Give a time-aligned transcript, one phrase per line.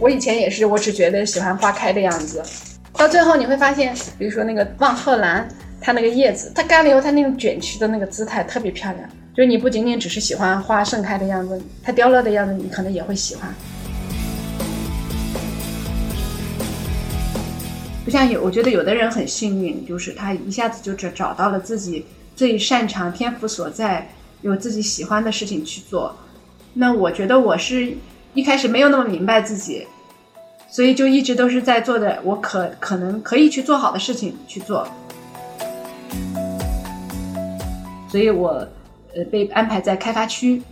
[0.00, 2.40] 我以前也是，我只觉得喜欢花开的样子，
[2.92, 5.48] 到最后你会发现，比如说那个望鹤兰，
[5.80, 9.08] 它那个叶子，它干了以后，它那种卷曲的那个姿态特别漂亮。
[9.34, 13.52] 就是你不仅仅只是喜欢花盛开的样子，它凋落的样子，你可能也会喜欢。
[18.04, 24.08] 不像有，我觉得有的人很幸运，就是他一下子就找找到了自己最擅长、天赋所在，
[24.42, 26.16] 有自己喜欢的事情去做。
[26.74, 27.96] 那我觉得我是
[28.34, 29.86] 一开始没有那么明白自己，
[30.70, 34.86] 所以就一直都是在做的我可可能可以去做好的事情去做。
[38.10, 38.66] 所以我
[39.14, 40.62] 呃被安排在开发区，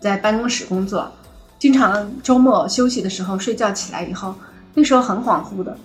[0.00, 1.10] 在办公室工作，
[1.58, 4.34] 经常周末休息的时候睡觉起来以后，
[4.74, 5.76] 那时候很恍惚的。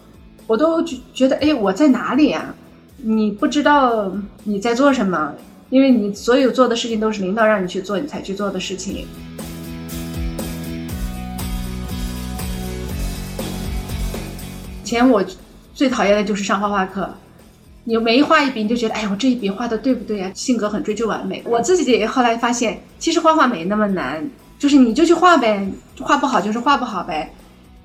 [0.46, 2.54] 我都觉觉得，哎，我在哪里呀？
[2.98, 4.12] 你不知道
[4.44, 5.34] 你在做什么，
[5.70, 9.06] 因为你所有做的事情都是领导让你去做，你才去做的事情。
[14.88, 15.22] 以前我
[15.74, 17.14] 最讨厌的就是上画画课，
[17.84, 20.32] 你每一画一笔，你就觉得，哎呀，我这一笔画的对不对呀？
[20.34, 21.44] 性格很追求完美。
[21.46, 24.26] 我自己后来发现，其实画画没那么难，
[24.58, 25.68] 就是你就去画呗，
[26.00, 27.30] 画不好就是画不好呗。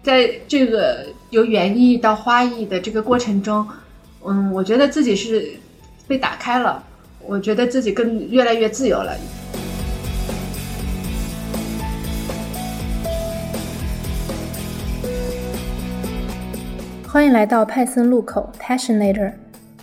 [0.04, 3.66] 在这个由园艺到花艺的这个过程中，
[4.24, 5.54] 嗯，我觉得自己是
[6.06, 6.80] 被打开了，
[7.26, 9.12] 我觉得自己更越来越自由了。
[17.12, 19.32] 欢迎来到派森路口 Passionator，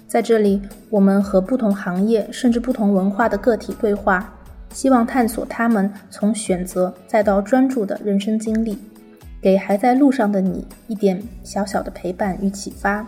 [0.08, 4.34] 在这里，我们和不同行业甚至不同文化的个体对话，
[4.74, 8.80] 希望探索他们从选择再到专注的人生经历。
[9.40, 13.06] 给还在路上的你一点小小的陪伴与启发。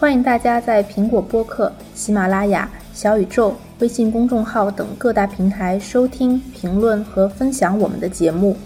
[0.00, 8.56] 欢迎大家在苹果播客、喜马拉雅、小宇宙、微信公众号等各大平台收听、评论和分享我们的节目。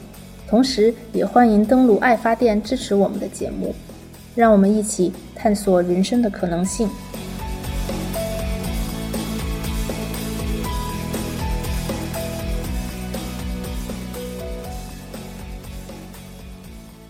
[0.48, 3.74] 同时，也欢迎登录爱发电支持我们的节目。
[4.34, 6.89] 让我们一起探索人生的可能性。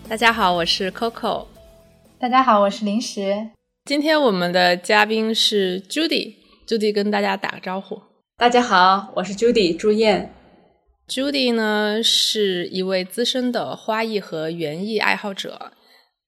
[0.09, 1.45] 大家好，我是 Coco。
[2.19, 3.51] 大家好，我是零食。
[3.85, 8.01] 今天我们的嘉宾是 Judy，Judy 跟大家打个招呼。
[8.37, 10.33] 大家好，我是 Judy 朱燕。
[11.07, 15.71] Judy 呢是一位资深的花艺和园艺爱好者。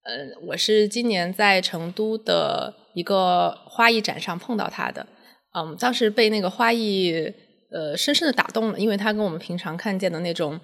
[0.05, 5.05] 呃，我是今年在成都的一个花艺展上碰到他的。
[5.53, 7.33] 嗯，当时被那个花艺
[7.71, 10.59] 呃深深的打动了，因为他跟我们平常看见的那种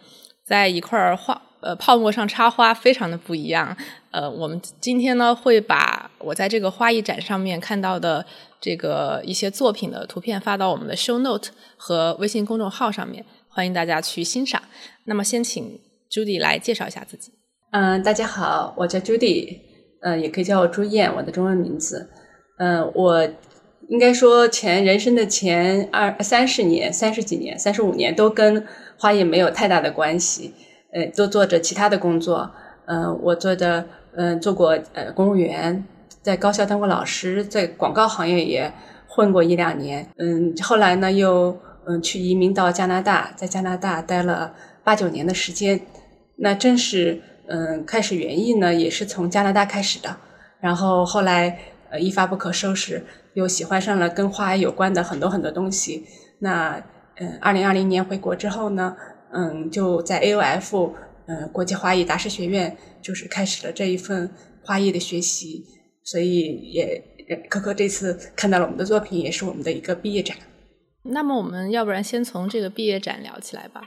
[0.45, 1.41] 在一块儿画。
[1.61, 3.77] 呃，泡沫上插花非常的不一样。
[4.09, 8.25] 呃，我们今天呢会把我在这个花艺展上面看到的
[8.59, 14.59] 这个一些作品的图片发到我们的 show note 和微信公众号上面，欢迎大家去欣赏。
[15.03, 15.79] 那么，先请
[16.09, 17.40] Judy 来介绍一下自己。
[17.71, 19.59] 嗯，大家好，我叫 Judy，
[20.01, 22.09] 呃，也可以叫我朱燕，我的中文名字。
[22.57, 23.25] 嗯，我
[23.87, 28.67] 应该说前人生的前二三十年、三十几年、三十五年都跟
[28.97, 30.53] 花艺没有太大的关系。
[30.91, 32.51] 呃，都做着其他的工作。
[32.87, 33.85] 嗯，我做的，
[34.17, 35.85] 嗯，做过呃公务员，
[36.21, 38.69] 在高校当过老师，在广告行业也
[39.07, 40.09] 混过一两年。
[40.17, 45.79] 嗯，后来呢，又嗯去移民到加拿大，在加拿大待了八九年的时间。
[46.35, 50.17] 那正是嗯开始园艺呢，也是从加拿大开始的。
[50.59, 51.59] 然后后来
[51.89, 53.03] 呃一发不可收拾，
[53.33, 56.05] 又喜欢上了跟花有关的很多很多东西。
[56.39, 56.83] 那
[57.17, 58.95] 嗯，二零二零年回国之后呢？
[59.33, 60.93] 嗯，就在 AOF，
[61.27, 64.29] 嗯，国际花艺大师学院，就是开始了这一份
[64.63, 65.63] 花艺的学习，
[66.03, 67.01] 所以也
[67.49, 70.35] 可可这次看到了我们的作品，也是我们的一个毕业展。
[71.03, 73.81] 那么我们要不然先从这个毕业展聊起来吧。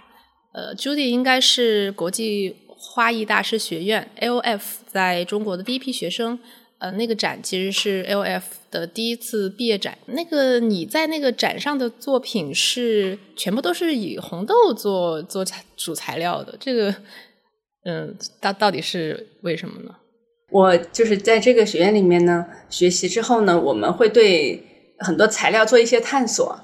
[0.54, 2.56] 呃，Judy 应该是国际
[2.90, 6.38] 花艺大师学院 AOF 在中国的第一批学生。
[6.78, 9.96] 呃，那个展其实是 LF 的第一次毕业展。
[10.06, 16.94] 那个你在那个展上的作品是全部都是以红豆做做材主材料的，这个，
[17.84, 19.94] 嗯，到到底是为什么呢？
[20.50, 24.62] 我就是在这个学院里面呢，学习之后呢，我们会对
[24.98, 26.60] 很多材料做一些探索。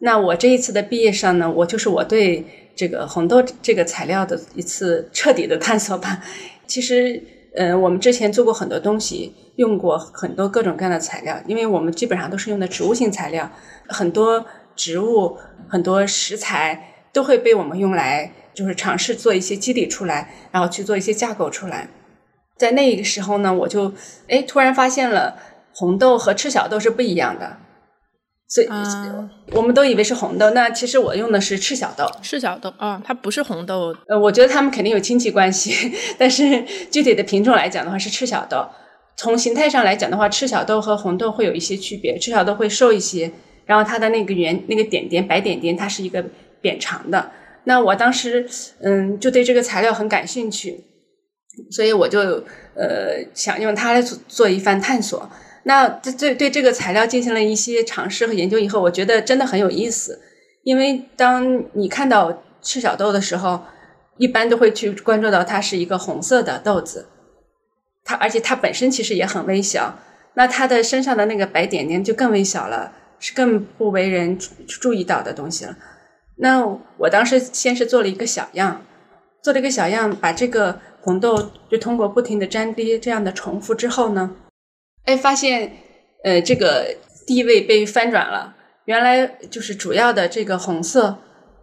[0.00, 6.22] 那我这一次的毕业上呢，我就是我对这个红豆这个材料的一次彻底的探索吧。
[6.66, 7.22] 其实，
[7.54, 9.34] 嗯，我们之前做过很多东西。
[9.56, 13.48] 用过很多各种各样的材料，因为我们基本上都是用的植物性材料，
[13.86, 14.44] 很多
[14.74, 15.38] 植物、
[15.68, 21.88] 很多食材都会被我们用来，就是尝试做一些基底出来，然后去做一些架构出来。
[22.58, 23.92] 在那个时候呢，我就
[24.28, 25.38] 哎突然发现了
[25.72, 27.58] 红豆和赤小豆是不一样的。
[28.46, 32.06] 所以啊我们都以为是红豆，那其实我用的是赤小豆。
[32.22, 38.64] 赤小豆啊，它不是红豆，呃，我觉得它们肯定有亲戚关系， 但是具体的品种来讲的话是赤小豆。
[39.16, 43.30] 从形态上来讲的话，赤小豆和红豆会有一些区别，赤小豆会瘦一些，
[43.64, 46.24] 然后它的那个圆那个点点白点点，它是一个
[46.60, 47.30] 扁长的。
[47.64, 48.46] 那我当时
[48.80, 50.84] 嗯就对这个材料很感兴趣，
[51.70, 52.20] 所以我就
[52.74, 55.30] 呃想用它来做做一番探索。
[55.64, 60.20] 那这对对这个材料进行了一些尝试和研究以后，我觉得真的很有意思。
[60.62, 63.62] 因为当你看到赤小豆的时候，
[64.16, 67.08] 一般都会去关注到它是一个红色的豆子，
[68.04, 69.98] 它而且它本身其实也很微小，
[70.34, 75.76] 那它的身上的那个白点点就更微小了，是更不为人注意到的东西了。
[76.36, 76.64] 那
[76.98, 78.84] 我当时先是做了一个小样，
[79.42, 84.34] 做了一个小样，把这个红豆就通过不停的粘跌这样的重复之后呢，
[85.04, 85.72] 哎，发现
[86.22, 86.96] 呃这个
[87.26, 88.56] 地位被翻转了。
[88.86, 91.18] 原来就是主要的这个红色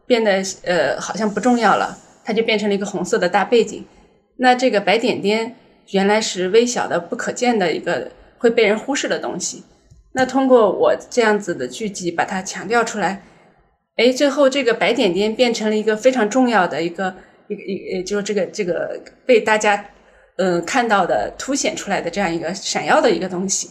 [0.07, 3.85] 变得呃好像不重要了，它就变成了一个红色的大背景。
[4.37, 5.55] 那这个白点点
[5.91, 9.63] 原来是微小的、不可见的一个会被人忽视的东西。
[10.13, 13.23] 那通过我这样子的聚集把它强调出来，
[13.97, 17.15] 哎，最后这个白点点变成了一个非常重要的一个
[17.47, 19.85] 一个一呃，就是这个这个被大家
[20.41, 23.69] 嗯、看到的凸显出来的这样一个闪耀的一个东西。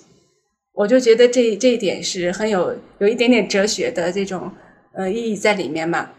[0.73, 4.51] 我就觉得这这一点是很有有一点点哲学的这种
[4.95, 6.11] 呃意义在里面嘛，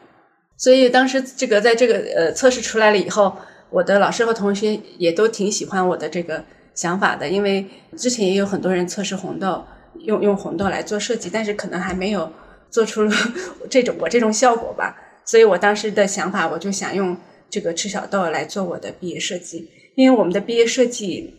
[0.58, 3.38] 所以当时这个在这个呃测试出来了以后，
[3.70, 6.44] 我的老师和同学也都挺喜欢我的这个
[6.76, 7.66] 想法的，因为
[7.98, 9.64] 之前也有很多人测试红豆，
[10.02, 12.30] 用用红豆来做设计，但是可能还没有
[12.70, 13.10] 做出
[13.72, 14.96] 这种我这种效果吧，
[15.26, 17.18] 所以我当时的想法我就想用
[17.50, 19.70] 这个赤小豆来做我的毕业设计，
[20.02, 21.32] 因为我们的毕业设计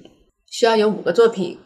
[0.47, 1.59] 需要有五个作品。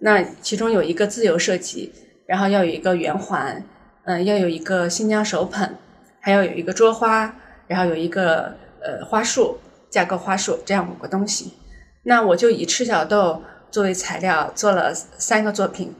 [0.00, 1.90] 那其中有一个自由设计，
[2.26, 3.64] 然后要有一个圆环，
[4.04, 5.76] 嗯，要有一个新疆手捧，
[6.20, 7.34] 还要有一个桌花，
[7.68, 9.58] 然后有一个呃花束
[9.88, 11.54] 架构花束，这样五个东西。
[12.02, 15.94] 那我就以赤小豆作为材料做了三个作品。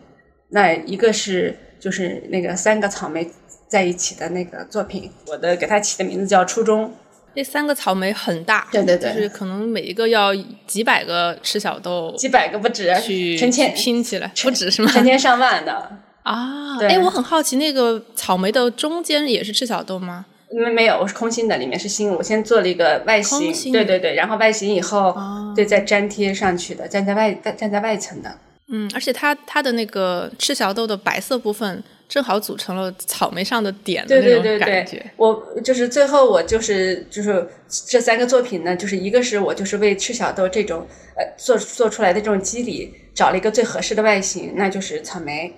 [0.50, 3.30] 那一个是就是那个三个草莓
[3.68, 6.92] 在一起的那个作品，我的给它起的名字叫初衷。
[7.34, 10.34] 那三个草莓很大，对对对，就是可能每一个要
[10.66, 14.90] 几百个赤小豆，几百个不止，去成千拼起来，不止是吗？
[14.90, 15.90] 成千上万的
[16.22, 16.78] 啊！
[16.80, 20.26] 哎，我很好奇，那个草莓的中间也是赤小豆吗？
[20.50, 22.10] 没没有，我是空心的，里面是心。
[22.12, 28.30] 我先做了一个外形，对对对，然后外形以后，哦、对再粘贴上去的，粘在外粘在外层的。
[28.70, 31.82] 嗯，而且它它的那个赤小豆的白色部分。
[32.12, 34.44] 正好组成了草莓上的点的那种感觉。
[34.44, 37.48] 对对对对我就是最后我就是就是
[37.88, 40.86] 这三个作品呢，就是一个是我就是为赤小豆这种
[41.16, 45.54] 呃做做出来的这种肌理找了一个最合适的外形，那就是草莓。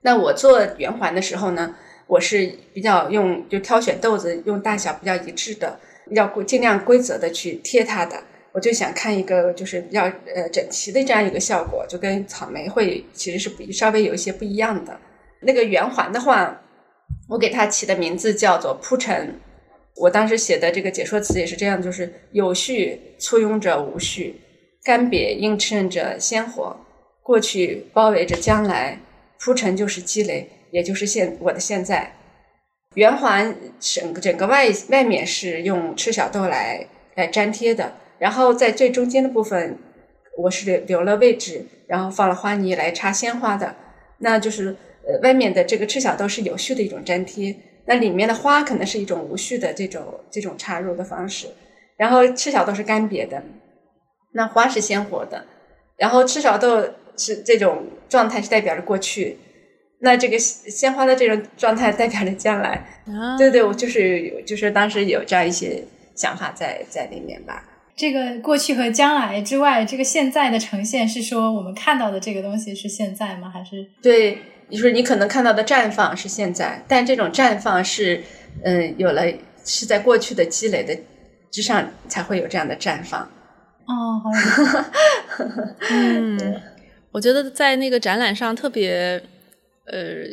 [0.00, 1.74] 那我做圆环的时候呢，
[2.06, 5.78] 我是比较用就挑选豆子用大小比较一致的，
[6.12, 8.16] 要尽量规则的去贴它的。
[8.52, 14.98] 我就想看一个就是比较呃整齐的这样一个效果，就跟草莓会其实是比稍微有一些不一样的。
[15.42, 16.60] 那个圆环的话，
[17.28, 19.40] 我给它起的名字叫做铺陈。
[19.96, 24.40] 我当时写的这个解说词也是这样，就是有序簇拥着无序，
[24.84, 26.76] 干瘪映衬着鲜活，
[27.22, 29.00] 过去包围着将来，
[29.38, 32.14] 铺陈就是积累，也就是现我的现在。
[32.94, 39.78] 圆环整个整个外外面是用赤小豆来来粘贴的，然后在最中间的部分，
[40.38, 43.74] 我是留留了位置，然后放了花泥来插鲜花的，
[44.18, 44.76] 那就是。
[45.06, 51.48] 呃，外面的这个赤小豆是有序的一种粘贴，那里面的花可能是一种无序的这种这种插入的方式。
[51.96, 53.42] 然后赤小豆是干瘪的，
[54.32, 55.44] 那花是鲜活的。
[55.96, 56.82] 然后赤小豆
[57.16, 59.36] 是这种状态是代表着过去，
[60.00, 63.02] 那这个鲜花的这种状态代表着将来。
[63.06, 65.82] 啊、对对，我就是就是当时有这样一些
[66.14, 67.66] 想法在在里面吧。
[67.94, 73.50] 这个过去和将来之外，这个现在的呈现是说我们看到的这个东西是现在吗？
[73.50, 74.38] 还是对？
[74.70, 78.22] 就是你可能看到的绽放是现在，但这种绽放是，
[78.62, 79.22] 嗯，有了
[79.64, 80.96] 是在过去的积累的
[81.50, 83.20] 之上才会有这样的绽放。
[83.86, 84.30] 哦，好
[85.90, 86.60] 嗯，
[87.12, 89.20] 我觉得在那个展览上特别，
[89.86, 90.24] 呃，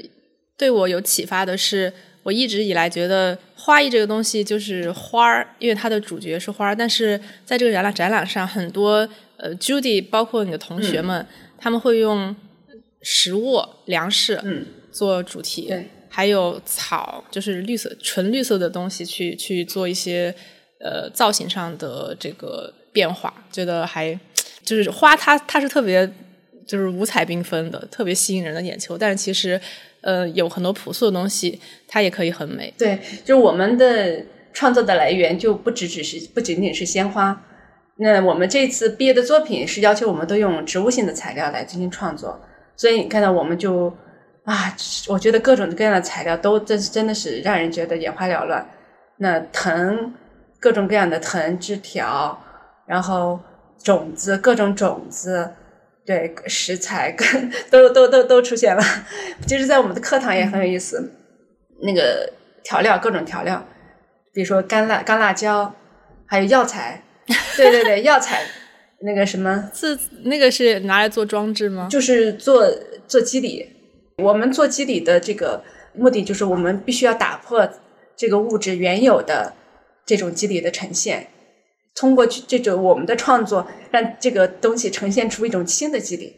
[0.56, 1.92] 对我有启发的是，
[2.24, 11.28] 我一直以来觉得花艺这个东西就是花儿，因为它的主角是花儿，但是在这个展览展览上，很多呃，Judy 包括你的同学们，嗯、
[11.58, 12.36] 他们会用。
[13.10, 20.36] 食物、粮食，嗯，做主题，对，还有草，就是绿色、纯绿色的东西，去去做一些
[20.82, 24.20] 呃造型上的这个变化，觉得还
[24.62, 26.06] 就是花它它是特别
[26.66, 28.98] 就是五彩缤纷的，特别吸引人的眼球。
[28.98, 29.58] 但是其实，
[30.02, 32.74] 呃，有很多朴素的东西，它也可以很美。
[32.78, 34.22] 对，就是我们的
[34.52, 37.42] 创作的来源就不只只是不仅仅是鲜花。
[38.00, 42.42] 那我们这次毕业的作品是要求我们都用植物性的材料来进行创作，
[42.78, 43.88] 所以你看到我们就
[44.46, 44.74] 啊，
[45.10, 48.66] 我觉得各种各样的材料都真真的是让人觉得眼花缭乱。
[49.18, 50.14] 那藤，
[50.60, 52.40] 各种各样的藤枝条，
[52.86, 53.40] 然后
[53.84, 55.52] 种子，各种种子，
[56.06, 58.82] 对食材，跟都都都都出现了。
[59.48, 61.12] 其实，在我们的课堂也很有意思，
[61.82, 62.32] 那个
[62.64, 63.66] 调料，各种调料，
[64.32, 65.74] 比如说干辣干辣椒，
[66.28, 67.02] 还有药材。
[67.58, 68.44] 对对对，药材
[69.02, 71.88] 那个什么，是那个是拿来做装置吗？
[71.90, 72.68] 就是做
[73.08, 73.68] 做肌理。
[74.24, 75.64] 我们做肌理的这个
[75.94, 77.70] 目的，就是我们必须要打破
[78.16, 79.54] 这个物质原有的
[80.06, 81.28] 这种肌理的呈现，
[81.96, 86.36] 通过这种我们的创作，让这个东西呈现出一种新的肌理。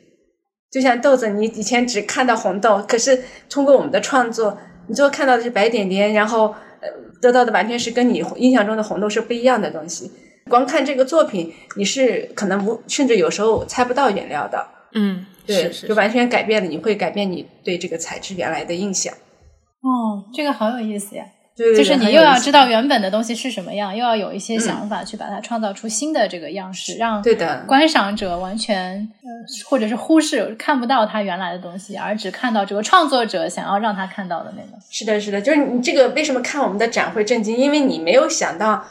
[0.70, 6.90] 就像豆子，你以前只看到红豆，可是通过我们的创作，你最后看到的是白点点，然后呃，
[7.22, 10.12] 得到的完全是跟你印象中的红豆是不一样的东西。
[10.50, 14.68] 光看这个作品，你是可能不，甚至有时候猜不到原料的。
[14.94, 19.14] 嗯，对，就完全改变了，你会改变你对这个材质原来的印象。
[19.82, 21.24] 哦，这个好有意思呀！
[21.56, 29.30] 对，就是你又要知道原本的东西是什么样，又要有一些想法去把它创造出新的这个样式，让对的观赏者完全呃，
[29.70, 34.82] 或者是忽视看不到它原来的东西，而只看到这个创作者想要让他看到的那个。
[34.90, 37.56] 是的，是的，就是你这个为什么看我们的展会震惊？
[37.56, 38.84] 因为你没有想到。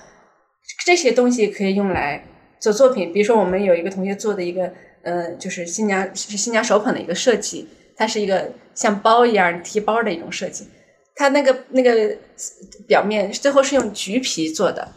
[0.88, 2.25] 这些东西可以用来
[2.59, 10.66] 做作品，比如说我们有一个同学做的一个，呃，就是新娘是新娘手捧的一个设计，它是一个像包一样提包的一种设计，
[11.14, 12.16] 它那个那个
[12.87, 14.88] 表面最后是用橘皮做的，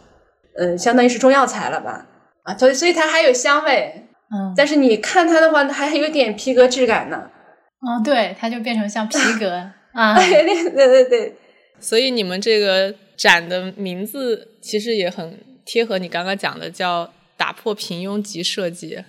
[0.56, 2.06] 嗯，相当于是中药材了吧？
[2.44, 7.30] 啊，所以所以它还有香味，嗯，但是你看它的话，还有点皮革质感呢。
[7.82, 11.34] 哦，对，它就变成像皮革 啊，对对对对。
[11.78, 15.51] 所以你们这个展的名字其实也很。
[15.64, 19.04] 贴合你刚刚讲的，叫打破平庸级设计。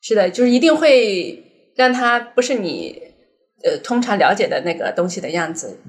[0.00, 1.42] 是的，就是一定会
[1.76, 3.02] 让它不是你
[3.64, 5.80] 呃通常了解的那个东西的样子。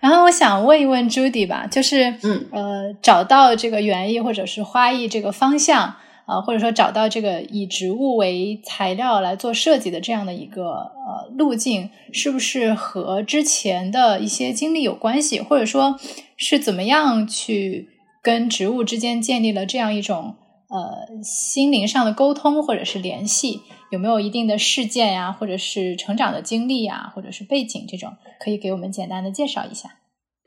[0.00, 5.96] 然后我想问一问 Judy 吧，就是嗯呃找到这个园艺或者是花艺这个方向
[6.26, 15.98] 啊，或者说找到这个以植物为材料来做设计的这样的一个呃路径，是不是和之前的一些经历有关系，或者说
[16.36, 17.88] 是怎么样去？
[18.24, 20.34] 跟植物之间建立了这样一种
[20.70, 29.90] 呃心灵上的沟通或者是联系，有没有一定的事件呀，或者是成长的经历呀，或者是背景这种，可以给我们简单的介绍一下？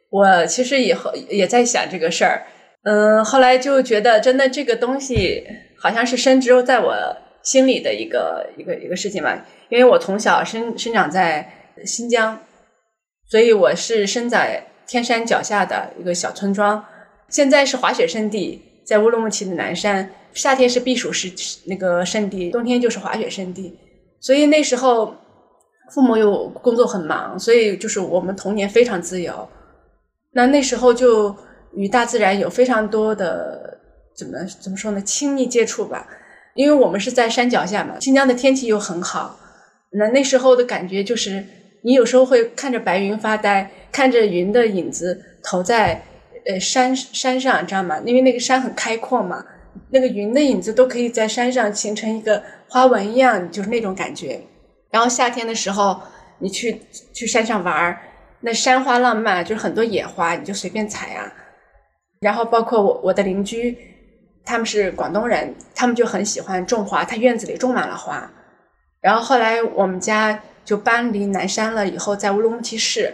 [0.10, 2.48] 我其实以后也在想这个事儿，
[2.84, 5.44] 嗯，后来就觉得真的这个东西
[5.80, 6.96] 好像是深植在我
[7.44, 12.40] 心里的一个一个一个事情吧，因为我从小生生长在新疆，
[13.30, 16.84] 所以我是生在天山脚下的一个小村庄。
[17.30, 21.30] 现在是滑雪圣地，在乌鲁木齐的南山，夏天是避暑是
[21.66, 23.78] 那个圣地，冬天就是滑雪圣地。
[24.22, 25.14] 所以那时候
[25.92, 29.48] 父母又工作很忙，所以就是我们童年非常自由。
[30.32, 31.36] 那那时候就
[31.74, 33.78] 与大自然有非常多的
[34.16, 36.08] 怎么怎么说呢，亲密接触吧。
[36.56, 39.38] 因为我们是在山脚下嘛，新疆的天气又很好。
[39.92, 41.44] 那那时候的感觉就是，
[41.84, 46.04] 你有时候会看着白云发呆，看着云的影子投在。
[46.48, 48.02] 呃，山山上，你知道吗？
[48.06, 49.44] 因为那个山很开阔嘛，
[49.90, 54.42] 那个云的影子都可以在山上形成一个花纹一样，就是那种感觉。
[54.90, 56.00] 然后夏天的时候，
[56.40, 56.82] 你去
[57.14, 58.00] 去山上玩儿，
[58.42, 61.34] 那山花浪漫，就是很多野花，你就随便采啊。
[62.22, 63.78] 然后包括我我的邻居，
[64.46, 68.32] 他们是广东人，他们就很喜欢种花，他院子里种满了花。
[69.02, 73.14] 然后后来我们家就搬离南山了，以后在乌鲁木齐市，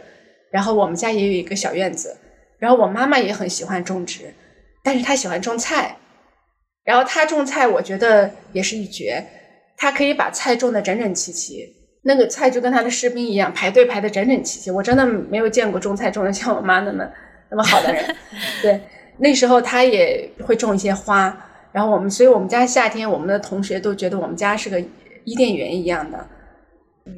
[0.52, 2.16] 然后我们家也有一个小院子。
[2.64, 4.34] 然后我妈妈也很喜欢种植，
[4.82, 5.98] 但是她喜欢种菜。
[6.86, 9.22] 然后她种菜，我觉得也是一绝。
[9.76, 11.68] 她可以把菜种的整整齐齐，
[12.04, 14.72] 那个菜就跟她的士兵一样，排队排的整整齐齐。
[14.72, 17.06] 我真的没有见过种菜种的像我妈那么
[17.52, 18.16] 那么好的人。
[18.62, 18.80] 对，
[19.18, 21.38] 那时候她也会种一些花。
[21.74, 24.80] 然后我们，所以我们家夏天，我们的同学都觉得我们家是个
[25.26, 26.26] 伊甸园一样的，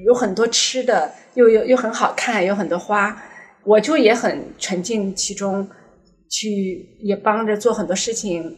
[0.07, 3.21] 有很多吃的，又又又很好看，有很多花。
[3.65, 5.67] 我就也很沉浸其中，
[6.29, 8.57] 去也帮着做很多事情，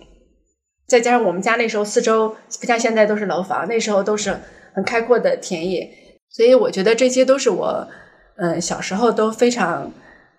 [0.88, 4.36] 再加上我们家那时候四周不像现在都是楼房，那时候都是
[4.74, 5.90] 很开阔的田野，
[6.30, 7.88] 所以我觉得这些都是我
[8.38, 9.92] 嗯小时候都非常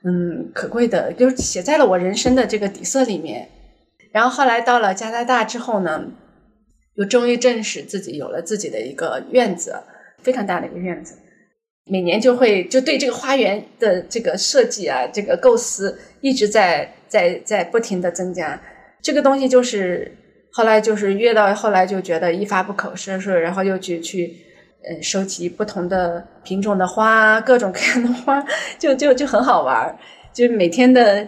[0.05, 3.49] 嗯可贵的，就写在了我人生的这个底色里面。
[4.13, 6.05] 然后后来到了加拿大之后呢，
[6.95, 9.77] 又终于正式自己有了自己的一个院子，
[10.23, 11.15] 非常大的一个院子。
[11.88, 18.61] 每年就会就对这个花园的这个设计啊，这个构思一直在在在不停的增加。
[19.00, 20.14] 这个东西就是
[20.52, 24.35] 后来就是越到后来就觉得一发不可收拾，然后又去去
[24.83, 28.45] 呃收集不同的品种的花，各种各样的花，
[28.78, 29.97] 就就就很好玩儿。
[30.33, 31.26] 就 每天的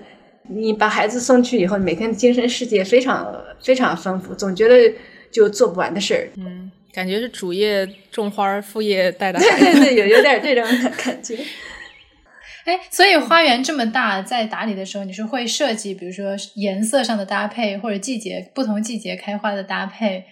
[0.49, 4.93] 你把孩子送去以后，每天的精神世界非常非常丰富，总觉得
[5.31, 6.29] 就做不完的事儿。
[6.37, 9.81] 嗯，感觉是主业种花，副业带带对孩子。
[9.81, 10.65] 对对，有有点这种
[11.05, 11.39] 感觉。
[12.67, 20.25] 哎，所以花园这么大，在打理的时候，你是会设计，比如说颜色上的搭配，或者季节不同季节开花的搭配，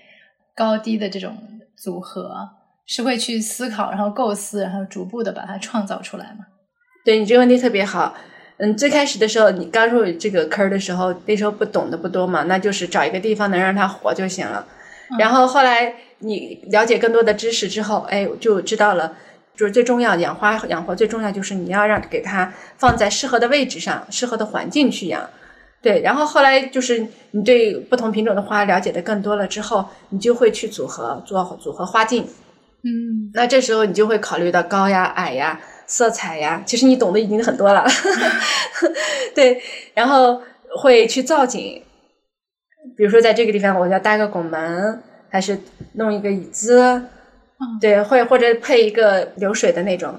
[0.55, 1.37] 高低的这种
[1.77, 2.51] 组合，
[2.87, 6.47] 是会去思考，然后构思，然后逐步的把它创造出来吗？
[7.05, 8.15] 对你这个问题特别好。
[8.59, 14.67] 嗯，最开始的时候，你刚入这个坑儿的时候，那时候不懂的不多嘛，那就是找一个地方能让它活就行了。
[15.19, 19.17] 然后后来你了解更多的知识之后，哎，就知道了，
[19.57, 25.29] 就是最重要养花养活最重要就是你要让给它放在适合的位置上，适合的环境去养。
[25.81, 32.27] 对，然后后来就是你对不同品种的花了解的更多了之后，你就会去组合做组合花镜。
[32.83, 37.87] 嗯，那这时候你就会考虑到高呀、矮呀、色彩呀，其实你懂得已经很多了。
[39.35, 39.63] 对，
[39.95, 40.43] 然后
[40.77, 41.83] 会去造景，
[42.97, 45.59] 比如说在这个地方我要搭个拱门，还是
[45.99, 47.03] 弄一个椅子，
[47.81, 50.15] 对，会或者配一个流水的那种，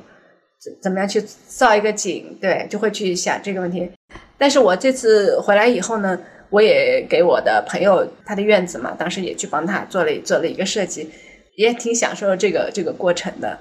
[0.61, 3.89] 怎怎么样去造一个景，对，就会去想这个问题。
[4.37, 6.19] 但是我这次回来以后呢，
[6.49, 11.09] 我也给我的朋友他的院子嘛，当时也去帮他做了做了一个设计，
[11.55, 13.57] 也挺享受这个这个过程的。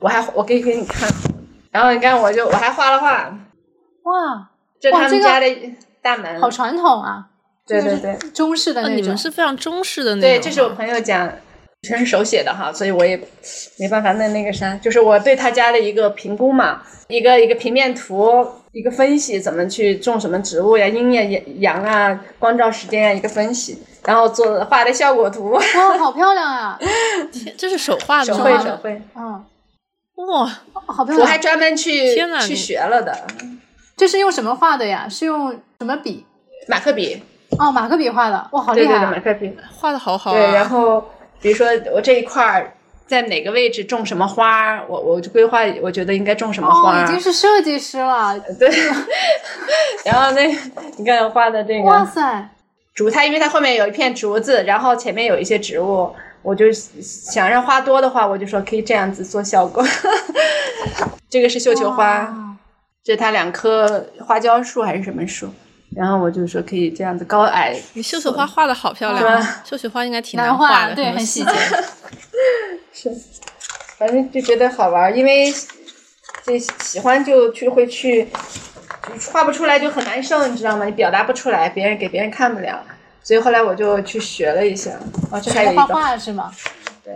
[0.00, 1.08] 我还我可以给你看，
[1.72, 3.36] 然后你看我就我还画了画，
[4.04, 4.50] 哇，
[4.80, 5.46] 这他们家的
[6.00, 7.26] 大门，好传统啊！
[7.66, 8.96] 对对对中式的那种。
[8.96, 11.30] 那你们是非常中式的那种对，这是我朋友讲，
[11.82, 13.16] 全是手写的哈，所以我也
[13.78, 25.60] 没办法那那个啥，就是我对他家的一个评估嘛，一个一个平面图，一个分析，怎么去种什么植物呀，阴呀、阳啊，光照时间呀，一个分析，然后做画的效果图，哇，
[25.98, 26.78] 好漂亮啊！
[27.32, 28.38] 天这是手画的吗？
[28.38, 29.44] 手绘手绘，嗯，
[30.26, 30.46] 哇，
[30.86, 31.20] 好漂亮。
[31.20, 33.16] 我还专门去去学了的，
[33.96, 35.08] 这是用什么画的呀？
[35.08, 36.26] 是用什么笔？
[36.66, 37.22] 马克笔，
[37.56, 38.48] 哦，马克笔画的。
[38.50, 39.10] 哇，好厉对对对，害啊！
[39.12, 40.68] 马克笔，画的好好对，然啊！
[40.68, 41.04] 后
[41.40, 42.72] 比如说我这一块儿。
[43.08, 44.84] 在哪个位置种什么花？
[44.86, 47.00] 我我就规划，我觉得应该种什么花。
[47.00, 48.38] 哦，已经是设计师了。
[48.60, 48.68] 对，
[50.04, 50.46] 然后那
[50.98, 52.50] 你看我画的这个哇塞，
[52.94, 59.82] 竹，它因为它后面有一片竹子，然后前面有一些植物，我就想让花多的话，我就说可以这样子做效果。
[61.30, 62.30] 这个是绣球花，
[63.02, 65.48] 这是它两棵花椒树还是什么树？
[65.96, 69.62] 然后我就说可以这样子高矮，你绣球花画的好漂亮是啊！
[69.64, 71.50] 绣球花应该挺难画的，对，很细节。
[72.92, 73.10] 是，
[73.96, 75.52] 反正就觉得好玩儿，因为
[76.44, 80.84] 这喜欢就去会去，就画不出来就很难受，你知道吗？
[80.84, 82.84] 你表达不出来，别人给别人看不了，
[83.22, 84.90] 所以后来我就去学了一下。
[85.30, 86.52] 哦，这还有一画个，画是吗？
[87.02, 87.14] 对，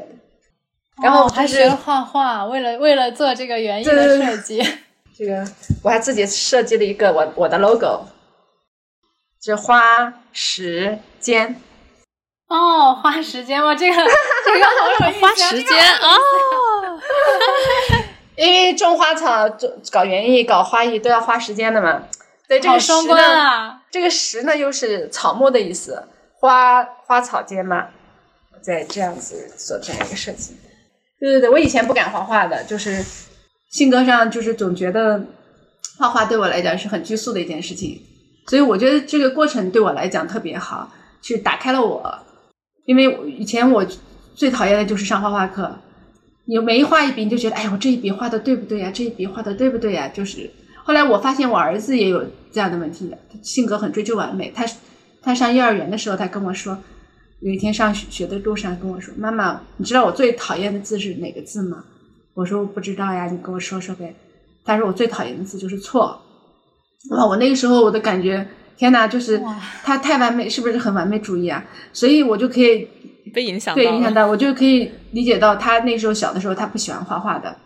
[1.02, 4.62] 然后我就是还学了画画，为了为了做这个园艺的设计。
[5.14, 5.44] 这个
[5.82, 8.06] 我还自己设计了一个我我的 logo，
[9.42, 11.60] 是花时间。
[12.46, 17.00] 哦，花时间哇，这个这个好有意思啊， 花时间哦，
[18.36, 22.04] 因为种花草、种搞园艺、搞花艺都要花时间的嘛。
[22.46, 23.82] 对，这这个时双关呢，啊！
[23.90, 26.06] 这个时呢又是草木的意思，
[26.38, 27.88] 花花草间嘛，
[28.62, 30.54] 在这样子做这样一个设计。
[31.18, 33.02] 对对对，我以前不敢画画的，就是
[33.70, 35.24] 性格上就是总觉得
[35.98, 37.98] 画画对我来讲是很拘束的一件事情，
[38.46, 42.18] 所以我觉得这个过程对我来讲特别好，去打开了我。
[42.84, 43.04] 因为
[43.38, 43.86] 以前我
[44.34, 45.78] 最讨厌的就是上画画课，
[46.46, 48.90] 你每一画一笔，你就觉得，哎，我这一笔画的对不对呀？
[48.92, 50.08] 这一笔画的对不对呀？
[50.08, 50.50] 就是
[50.82, 54.50] 后来我发现我儿子也有这样的问题，性格很追求完美。
[54.52, 54.66] 他
[55.22, 56.76] 他上幼儿园的时候，他跟我说，
[57.40, 61.84] 有一天上学的路上跟我说：“妈妈，你知道我最讨厌的字是哪个字吗？”
[62.34, 64.12] 我说：“我不知道呀，你跟我说说呗。”
[64.64, 66.20] 他说：“我最讨厌的字就是错。”
[67.10, 69.42] 哇，我那个时候我的感觉，天哪，就是
[69.82, 71.64] 他太完美，是不是很完美主义啊？
[71.92, 72.88] 所以我就可以
[73.34, 73.82] 被影响到。
[73.82, 77.56] 对影响到，我就可以理解到他那时候小的时候他不喜欢画画的，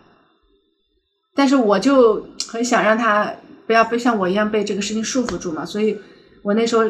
[1.35, 3.31] 但是我就很想让他
[3.67, 5.97] 不要被像我一样被这个事情束缚住嘛，所以
[6.43, 6.83] 我那时候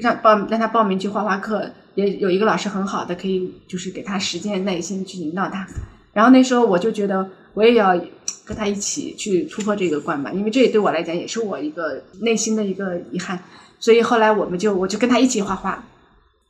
[0.00, 5.66] 让报让他报名去画画课，也有一个老师很好的，可以就是给他时间耐心去引导他。
[6.12, 7.98] 然后那时候我就觉得我也要
[8.44, 13.42] 跟他一起去突破这个关吧，因为这也对我来讲也是我一个内心的一个遗憾。
[13.80, 15.82] 所以后来我们就我就跟他一起画画，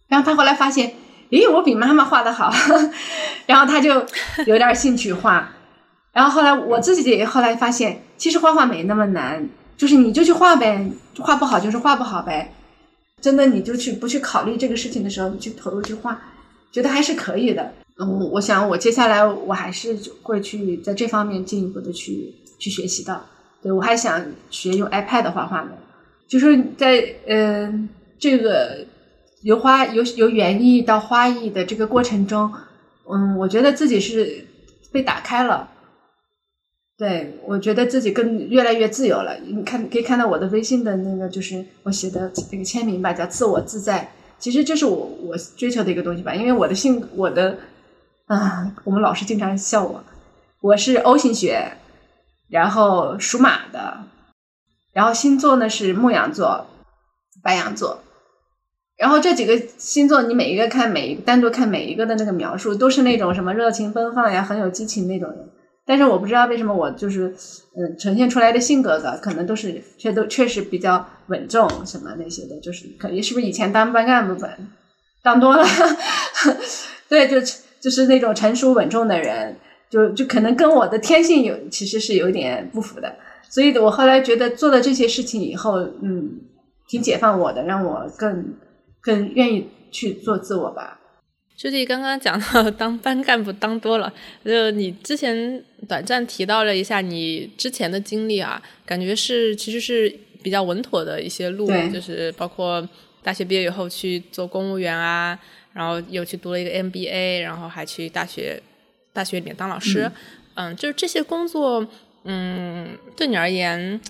[0.09, 0.95] 然后他后来发现
[1.31, 2.53] 咦，我比妈妈画的好，
[3.47, 4.05] 然后他就
[4.47, 5.53] 有点兴趣画。
[6.13, 10.91] 然后后来我自己也后来发现，其实画画没那么难，就是你就去画呗，
[11.21, 12.53] 画不好就是画不好呗。
[13.21, 16.19] 真的，你就去不去考虑这个事情的时候，你去投入去画，
[16.73, 17.73] 觉得还是可以的。
[17.99, 23.21] 嗯，我想我接下来我还是会去在这方面进一步的去去学习的。
[23.63, 25.73] 对我还想学用 iPad 画画呢，
[26.29, 28.85] 就是在嗯这个
[29.43, 32.53] 由花由由园艺到花艺的这个过程中，
[33.11, 34.45] 嗯，我觉得自己是
[34.93, 35.71] 被打开了。
[36.99, 39.37] 对，我觉得自己更越来越自由了。
[39.47, 44.11] 你看，可以看到我的微信的那个，就是我写的那个签名吧，叫“自我自在”。
[44.39, 47.59] 其实这是我我追求的一个东西吧，因为我的性，我的
[48.27, 50.03] 啊，我们老师经常笑我，
[50.61, 51.77] 我是 O 型血，
[52.49, 53.99] 然后属马的，
[54.93, 56.67] 然后星座呢是牧羊座、
[57.41, 58.01] 白羊座，
[58.97, 65.49] 然后这几个星座，你每一个看每一单独看每一个的那个描述，都是那种什么热情奔放呀，很有激情那种人。
[65.85, 67.29] 但是我不知道为什么我就是，
[67.77, 74.69] 嗯，呈现出来的性格的可能都是，却都确实比较稳重什么那些的，就是可能是不是以前当班干部本
[75.23, 75.65] 当多了，
[77.09, 77.37] 对，就
[77.81, 79.57] 就是那种成熟稳重的人，
[79.89, 83.17] 就就可能跟我的天性有其实是有点不符的，
[83.49, 86.41] 所以我后来觉得做了这些事情以后，嗯，
[86.89, 88.55] 挺解放我的，让我更
[89.01, 91.01] 更愿意去做自我吧。
[91.57, 94.13] 朱迪刚刚讲到当班干部当多了，
[94.45, 102.87] 就你之前短暂提到了一下你之前的经历啊，感觉是其实是比较稳妥的一些路，就是包括
[103.23, 105.39] 大学毕业以后去做公务员啊，
[105.77, 108.61] 然后又去读了一个 MBA，然后还去大学
[109.13, 110.11] 大学里面当老师，
[110.55, 111.87] 嗯，就是这些工作，
[112.25, 114.01] 嗯，对你而言，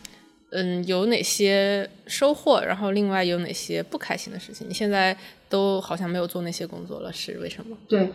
[0.52, 2.60] 嗯，有哪些收获？
[2.62, 4.66] 然后另外有哪些不开心的事情？
[4.68, 5.16] 你现在？
[5.48, 7.78] 都好像没有做那些工作了，是为什么？
[7.86, 8.10] 对，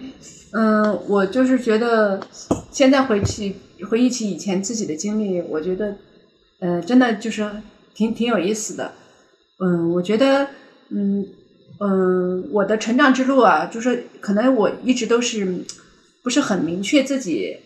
[0.52, 2.20] 嗯，我就是觉得
[2.74, 3.56] 现在回去
[3.90, 5.96] 回忆起以前自己的经历，我觉得，
[6.60, 7.50] 呃，真的就是
[7.96, 8.92] 挺挺有意思的。
[9.64, 10.50] 嗯，我觉得，
[10.90, 11.26] 嗯
[11.84, 15.66] 嗯，我的成长之路啊，就是可能我一直都是
[16.22, 17.58] 不是很明确自己，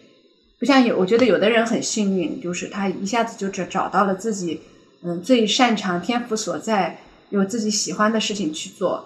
[0.57, 4.61] 不像有，我觉得有的人很幸运，就是他一下子就找找到了自己，
[5.03, 9.05] 嗯，最擅长天赋所在，有自己喜欢的事情去做。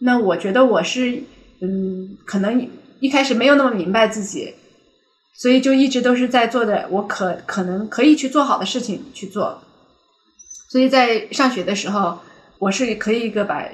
[0.00, 1.22] 那我觉得我是，
[1.62, 2.68] 嗯，可能
[3.00, 4.52] 一开始没有那么明白自己，
[5.34, 9.62] 所以就一直都是在做的我可可能可以去做好的事情去做。
[10.68, 12.18] 所以在上学的时候，
[12.58, 13.66] 我是可以一个把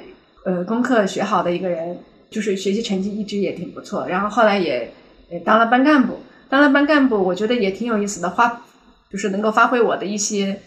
[0.49, 1.99] 呃功课学好的一个人，
[2.31, 4.07] 就是学习成绩一直也挺不错。
[4.09, 4.91] 然后后来也
[5.31, 8.63] 也当了班干部，当了班干部，我觉得也挺有意思的，发
[9.11, 10.61] 就是能够发挥我的一些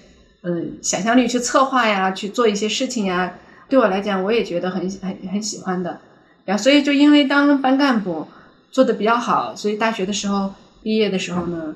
[0.44, 3.40] 嗯想象力去策划呀，去做一些事情呀。
[3.68, 6.00] 对我来讲，我也觉得很很很喜欢的，
[6.46, 8.28] 然后所以就因为当班干部
[8.70, 11.74] 做的比较好，所以大学的时候毕业的时候呢，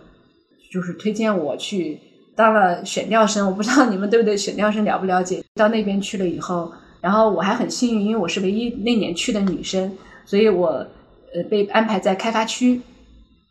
[0.72, 2.00] 就是推荐我去
[2.36, 3.48] 当了选调生。
[3.48, 5.42] 我不知道你们对不对选调生了不了解？
[5.56, 6.72] 到那边去了以后，
[7.06, 10.88] 然后我还很幸运，因为我是唯一那年去的女生，所以我
[11.36, 12.82] 呃被安排在开发区，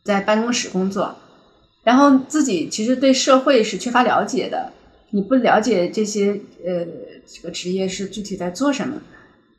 [0.03, 1.15] 在办公室工作。
[1.85, 4.73] 然后自己其实对社会是缺乏了解的。
[5.11, 6.33] 你不了解这些
[6.67, 6.85] 呃
[7.25, 9.01] 这个职业是具体在做什么，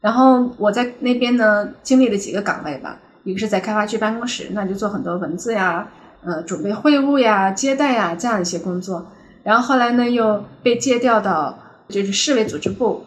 [0.01, 5.89] 然后我在那边呢经历了几个岗位吧，一个是在开发区办公室，那就做很多文字呀，
[6.25, 9.07] 呃准备会务呀、接待呀这样一些工作，
[9.43, 13.05] 然后后来呢又被借调到就是市委组织部，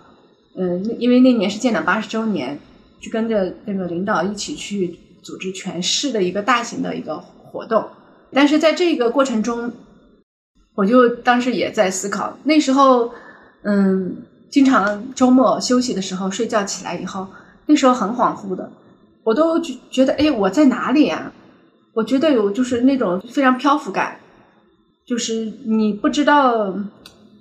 [0.57, 2.59] 嗯，因为那年是建党八十周年，
[3.01, 7.89] 就跟着那个领导一起去组织全市的一个大型的一个活动，
[8.33, 9.73] 但是在这个过程中。
[10.75, 13.11] 我就当时也在思考，那时候，
[13.63, 14.17] 嗯，
[14.49, 17.27] 经常周末休息的时候睡觉起来以后，
[17.67, 18.71] 那时候很恍惚的，
[19.25, 21.33] 我都觉觉得，哎，我在哪里啊？
[21.95, 24.21] 我觉得有就是那种非常漂浮感，
[25.05, 26.73] 就是你不知道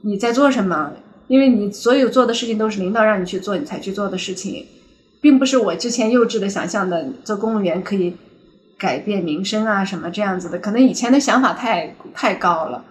[0.01, 0.93] 你在做什么，
[1.27, 4.65] 因为你所有做的事情都是领导让你去做，你才去做的事情，
[5.21, 8.13] 并不是我之前幼稚的想象的做公务员可以
[8.77, 12.83] 改变民生啊什么这样子的，可能以前的想法太太高了。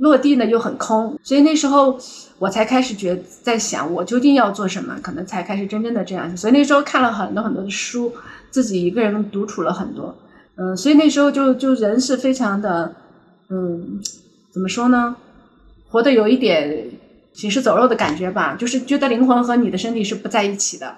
[0.00, 1.96] 落地呢又很空，所以那时候
[2.40, 6.36] 我才开始觉在想我究竟要做什么，可能才开始真正的这样。
[6.36, 8.12] 所以那时候看了很多很多的书，
[8.50, 10.16] 自己一个人独处了很多，
[10.56, 12.92] 嗯，所以那时候就就人是非常的，
[13.50, 14.00] 嗯，
[14.50, 15.14] 怎么说呢，
[15.90, 16.88] 活得有一点
[17.32, 20.96] 行尸走肉的感觉吧，就是觉得灵魂和你的身体是不在一起的。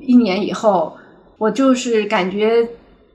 [0.00, 0.96] 一年以后，
[1.38, 2.68] 我就是感觉。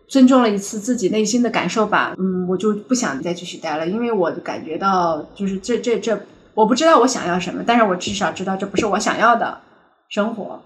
[0.05, 6.19] 尊重了一次自己内心的感受吧，嗯，我就不想再继续待了，因为我感觉到就是这这这，
[6.53, 9.57] 我不知道我想要什么，但是我至少知道这不是我想要的
[10.09, 10.61] 生活，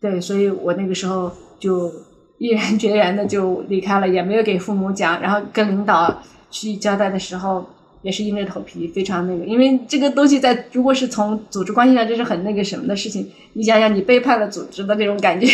[0.00, 1.90] 对，所以我那个时候就
[2.38, 7.66] 毅然决然的就离开了，也没有给父母讲，然后跟领导去交代的时候。
[8.02, 13.30] 也是硬着头皮，非常那个，因为这个东西在如果是从组织关系上，这是很那个什么的事情。
[13.54, 15.46] 你想想，你背叛了组织的那种感觉，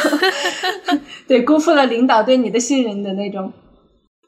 [1.26, 3.52] 对，辜负了领导对你的信任的那种，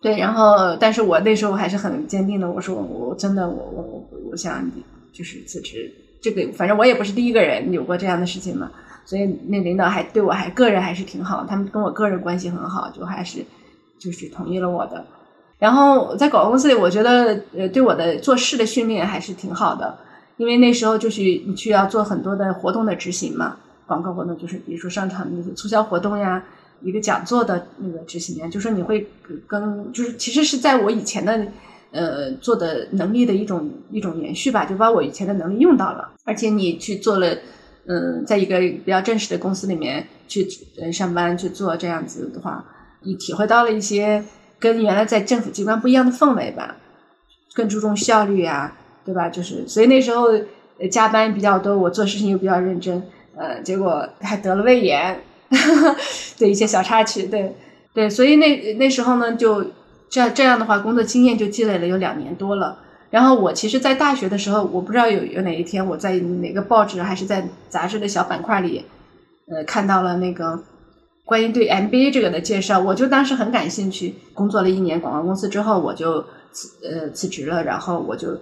[0.01, 0.16] 对。
[0.16, 4.70] 然后，但是我那时候还是很坚定的，我说我真的，我我我我想
[5.12, 5.92] 就是辞职。
[6.22, 8.70] 这个反正我也不是第一个人有过这样的事情嘛，
[9.05, 13.44] 所以那领导还对我还个人还是挺好，他们跟我个人关系很好，就还是
[13.98, 15.05] 就是同意了我的。
[15.62, 19.96] 然后在广告公司里，我觉得呃，对我的做事的训练还是挺好的，
[20.37, 26.44] 因为那时候就是你需要做很多的活动的执行嘛，广告活动就是比如说商场那些促销活动呀，
[26.81, 29.07] 一个讲座的那个执行呀，就说你会
[29.46, 31.46] 跟就是其实是在我以前的
[31.92, 37.37] 呃做的能力的一种一种延续吧，就把我以前的能力用到了，而且你去做了
[37.87, 40.44] 嗯，在一个比较正式的公司里面去
[40.92, 42.64] 上班去做这样子的话，
[43.05, 44.25] 你体会到了一些。
[44.62, 46.77] 跟原来在政府机关不一样的氛围吧，
[47.53, 48.72] 更注重效率啊，
[49.05, 49.29] 对吧？
[49.29, 50.29] 就是所以那时候
[50.88, 53.03] 加班比较多，我做事情又比较认真，
[53.35, 55.20] 呃，结果还得了胃炎，
[56.38, 57.57] 对一些小插曲，对
[57.92, 59.66] 对，所以那那时候呢，就
[60.09, 62.79] 这样这样的话，工作经验就积累了有两年多了。
[63.11, 68.85] 然后我其实，在大学的时候，我不知道有有哪一天我在哪个报纸还是在杂志的小板块里，
[69.48, 70.62] 呃，看到了那个。
[71.24, 74.14] 关于对 MBA 这个的介绍，我就当时很感兴趣。
[74.35, 78.37] 工作了一年广告公司之后，我就辞呃辞职了，然后我就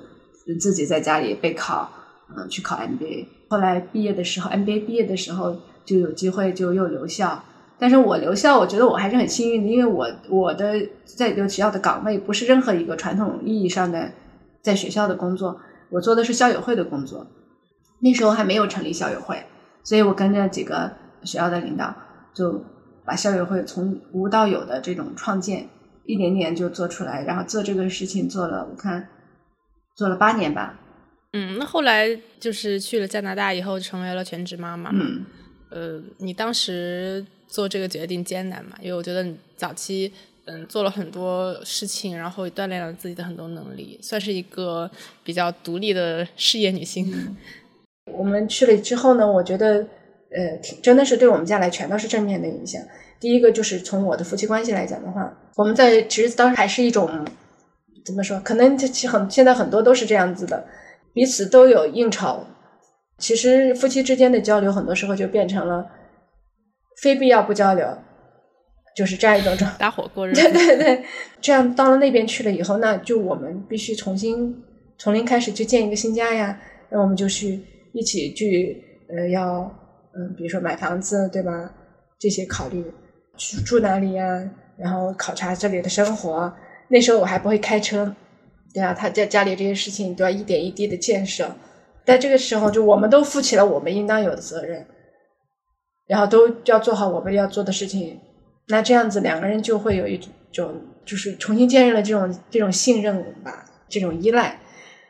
[0.58, 1.90] 自己在家里备考，
[2.36, 3.26] 嗯，去考 MBA。
[3.48, 7.44] 后来毕业的时候，MBA 毕业的时候就有机会就又留校。
[7.78, 14.10] 但是我留校，我觉得我还是很幸运的，因为我我的在留学校的岗位不是任何一个传统意义上的
[14.62, 15.58] 在学校的工作，
[15.90, 17.26] 我做的是校友会的工作。
[18.00, 19.42] 那时候还没有成立校友会，
[19.82, 20.90] 所以我跟着几个
[21.22, 21.94] 学校的领导。
[22.40, 22.64] 就
[23.04, 25.68] 把校友会从无到有的这种创建，
[26.06, 29.06] 一点点就做出来，然后做这个事情做了，我看
[29.94, 30.80] 做了八年吧。
[31.34, 34.90] 嗯，那后来就是去了加拿大以后，成为了全职妈妈。
[34.94, 35.26] 嗯，
[35.68, 38.74] 呃，你当时做这个决定艰难嘛？
[38.80, 40.10] 因为我觉得你早期
[40.46, 44.90] 嗯做了很多事情，然后锻炼了自己的很多能力，算是一个
[45.22, 47.36] 比较独立的事业女性。
[48.10, 49.86] 我们去了之后呢，我觉得。
[50.32, 52.80] 呃，挺真的是对我们家来全都是正面的影响。
[53.18, 57.26] 第一个就是从我的夫妻关系来讲的话，我们在其实当时还是一种
[58.04, 58.40] 怎么说？
[58.40, 60.64] 可能其实很现在很多都是这样子的，
[61.12, 62.46] 彼此都有应酬。
[63.18, 65.84] 其实夫妻之间的交流很多时候就变成了
[67.02, 67.86] 非必要不交流，
[68.96, 70.40] 就是这样一种状打火过日 子。
[70.40, 71.04] 对对对，
[71.40, 74.56] 这样到了那边去了以后，那就我们必须重新
[74.96, 76.58] 从零开始去建一个新家呀。
[76.88, 77.60] 那我们就去
[77.92, 79.70] 一起去呃要。
[80.14, 81.70] 嗯，比如说买房子，对吧？
[82.18, 82.84] 这些考虑
[83.36, 84.50] 去住哪里呀？
[84.76, 86.52] 然后考察这里的生活。
[86.88, 88.14] 那时候我还不会开车，
[88.74, 91.50] 对啊，他在家里这些事情都要一点一滴的建设。
[92.04, 94.84] 在这个时候，就我们都负起了我们应当有的责任，
[96.06, 98.18] 然后都要做好我们要做的事情。
[98.68, 100.18] 那这样子，两个人就会有一
[100.50, 104.58] 种，就是重新建立了这种这种信任吧，这种依赖。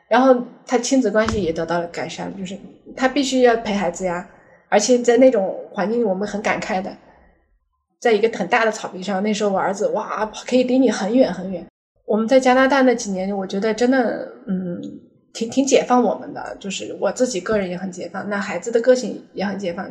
[0.09, 0.37] 然后
[0.67, 2.59] 他亲子关系也得到了改善，就是
[2.97, 4.29] 他必须要陪孩子呀。
[4.71, 6.97] 而且在那种环境，我们很感慨的，
[7.99, 11.67] 在一个很大的草坪上，那时候我儿子哇，可以离你很远很远。
[12.07, 14.81] 我们在加拿大那几年，我觉得真的，嗯，
[15.33, 19.91] 挺挺解放我们的，就是我自己个人也很解放，那孩子的个性也很解放。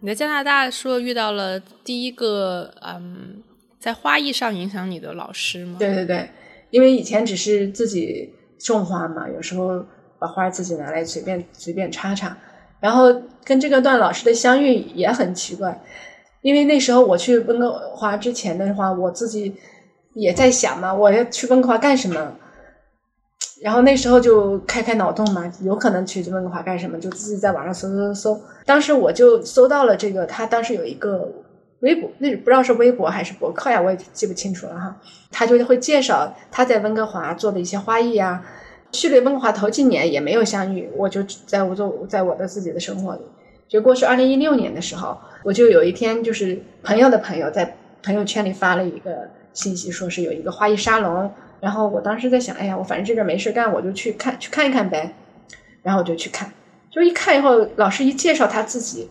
[0.00, 3.42] 你在加拿大说遇到了第一个，嗯，
[3.78, 5.76] 在花艺上影响你的老师吗？
[5.78, 6.28] 对对对，
[6.70, 9.84] 因为以前只是自己种花嘛，有时候
[10.18, 12.36] 把花自己拿来随便随便插插。
[12.80, 15.80] 然后跟这个段老师的相遇也很奇怪，
[16.42, 19.54] 因为那时候我去温哥华之前的话，我自己
[20.14, 22.34] 也在想嘛，我要去温哥华干什么？
[23.60, 26.96] 然后那时候就开开脑洞嘛，有可能去温哥华干什么？
[26.98, 28.40] 就自己在网上搜搜搜。
[28.64, 31.28] 当时我就搜到了这个，他当时有一个
[31.80, 34.96] 微博，那不知道是微博还是博客呀，我也记不清楚了哈。
[35.32, 38.44] 他就会介绍他在温哥华做的一些花艺啊。
[38.90, 43.20] 去了温哥华头几年也没有相遇，我就在我做在我的自己的生活里。
[43.68, 51.30] 结果是二零一六年的时候，我就有一天就是朋友的朋友在朋友圈里发了一个信息，说是有一个花艺沙龙。
[51.60, 55.14] 然后我当时在想，哎呀，我反正这边没事干，我就去看去看一看呗。
[55.82, 56.50] 然后我就去看，
[56.90, 59.10] 就一看以后，老师一介绍他自己，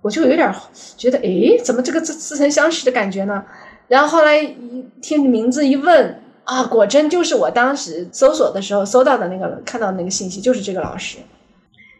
[0.00, 0.54] 我就有点
[0.96, 3.44] 觉得，哎，怎么这个似似曾相识的感觉呢？
[3.88, 6.20] 然后后来一听名字一问。
[6.44, 11.18] 啊，果真就是我当时搜索的时候搜到的那个看到那个信息，就是这个老师。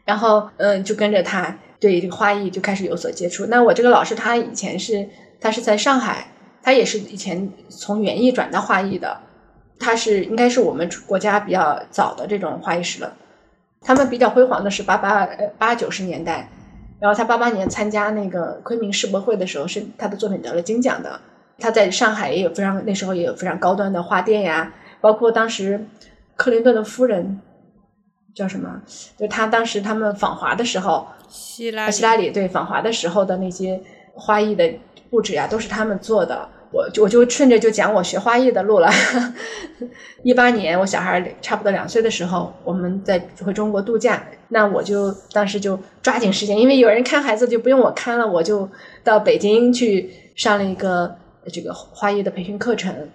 [0.04, 3.46] 然后，嗯，就跟着他对这个花艺就开始有所接触。
[3.46, 5.08] 那我这个老师他以前是
[5.40, 6.26] 他是在上海，
[6.60, 9.20] 他也是以前从园艺转到花艺的，
[9.78, 13.14] 他是应该是我们国家比较早的这种花艺师了。
[13.80, 15.24] 他们比较辉煌的是八八
[15.56, 16.50] 八九十年代，
[16.98, 21.20] 然后他八八年参加那个昆明世博会的时候，是他的作品得了金奖的。
[21.62, 25.86] 他在上海也有非常那时候也有非常高端的花店呀，包括当时
[26.34, 27.40] 克林顿的夫人
[28.34, 28.82] 叫什么？
[29.16, 33.80] 就他当时他们访华的时候，希拉希拉里对访华的时候的那些
[34.14, 34.68] 花艺的
[35.08, 36.48] 布置呀，都是他们做的。
[36.72, 38.88] 我就我就顺着就讲我学花艺的路了。
[40.24, 48.66] 一八年我小孩差不多两岁的时候，我们在回中国度假，那我就当时就抓紧时间，因为有人看孩子就不用我看了，我就
[49.04, 51.14] 到北京去上了一个
[51.50, 53.10] 这个花艺的培训课程，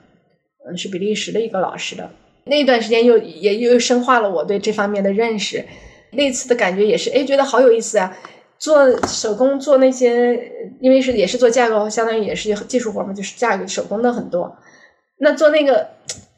[0.67, 2.09] 嗯，是比利时的一个老师的。
[2.45, 5.65] 那段时间又也又深化了我对这方面的认识。
[6.11, 8.17] 那次的感觉也是，哎，觉得好有意思啊。
[8.57, 14.57] 做手工做那些，因为是也是做架构，相当于也是技术活嘛，就是架构手工的很多。
[15.19, 15.87] 那做那个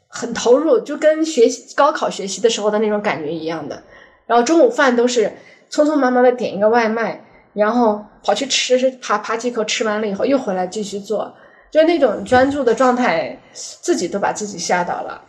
[0.08, 3.82] 很投入，就跟学习高考学习的时候的那种感觉一样的。
[4.26, 5.32] 然后中午饭都是
[5.70, 7.24] 匆匆忙忙的点一个外卖，
[7.54, 11.34] 然后跑去吃，扒扒几口吃完了以后又回来继续做，
[11.70, 15.22] 就那种专注的状态，自己都把自己吓到了。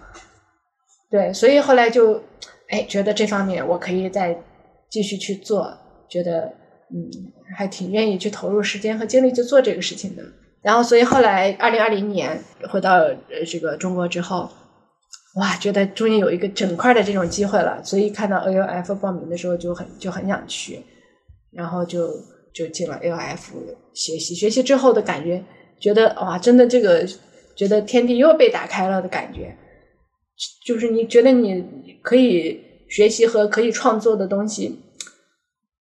[1.09, 2.21] 对，所以后来就
[2.69, 4.37] 哎觉得这方面我可以再
[4.89, 5.77] 继续去做，
[6.09, 6.53] 觉得。
[6.93, 7.07] 嗯，
[7.55, 10.21] 还挺愿意去投入时间和精力去做这个事情的。
[10.61, 12.37] 然后，所以后来二零二零年
[12.69, 14.49] 回到呃这个中国之后，
[15.35, 17.81] 哇，觉得终于有一个整块的这种机会了。
[17.81, 20.83] 所以看到 A O F 报名的时候就很就很想去，
[21.53, 22.09] 然后就
[22.53, 23.55] 就进了 A O F
[23.93, 24.35] 学习。
[24.35, 25.41] 学习之后的感觉，
[25.81, 27.03] 觉得哇，真的这个
[27.55, 29.57] 觉得天地又被打开了的感觉，
[30.65, 31.63] 就是你觉得你
[32.01, 34.79] 可以学习和可以创作的东西。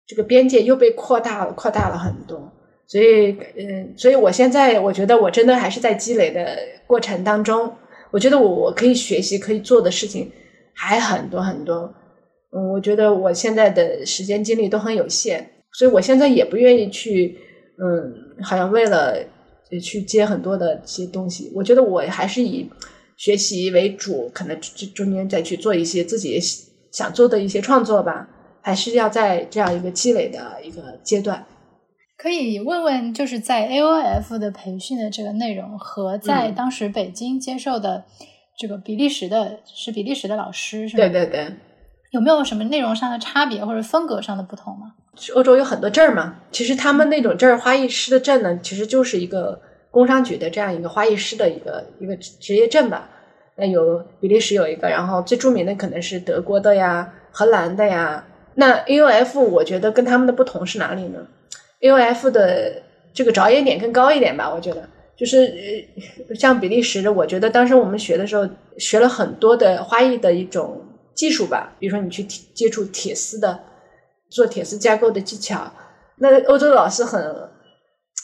[0.05, 2.51] 这个边界又被扩大了，扩大了很多，
[2.87, 7.73] 所以，嗯，所以我现在我觉得我真的还是在积累的过程当中。
[8.11, 10.29] 我觉得我我可以学习可以做的事情
[10.75, 11.91] 还很多很多。
[12.51, 17.37] 嗯，我觉得我现在的时间精力都很有限，所以我现在也不愿意去，
[17.79, 19.17] 嗯，好像为了
[19.79, 21.51] 去接很多的一些东西。
[21.55, 22.69] 我觉得我还是以
[23.17, 26.39] 学习为主，可能这中间再去做一些自己
[26.91, 28.29] 想做的一些创作吧。
[28.65, 31.45] 还是要在这样一个积累的一个阶段，
[32.15, 38.05] 可以问问，就是在 A O F 的培训的这个内容和在当时北京接受的
[38.57, 41.03] 这个比利时的，是比利时的老师，是吗？
[41.03, 41.53] 对对对，
[42.11, 44.93] 有没有什么内容上的差别或者风格上的不同吗？
[45.35, 53.09] 欧洲有很多证儿嘛，其实他们那种证儿，花艺师的证呢，其实就是一个工商局的这样一个花艺师的一个一个职业证吧。
[53.55, 58.25] 那有比利时有一个，然后最著名的可能是德国的呀、荷兰的呀。
[58.55, 61.19] 那 A O F 我觉得跟他们的不同是哪里呢
[61.81, 62.81] ？A O F 的
[63.13, 65.53] 这个着眼点更高一点吧，我觉得就是
[66.33, 68.49] 像比利时的，我觉得当时我们学的时候
[68.79, 70.81] 学了很多的花艺的一种
[71.13, 73.59] 技术吧，比如说你去接触铁丝的
[74.33, 75.71] 做铁丝架构的技巧。
[76.17, 77.49] 那欧洲的老师很